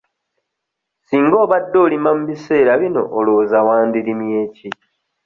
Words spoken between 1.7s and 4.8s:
olima mu biseera bino olowooza wandirimye ki?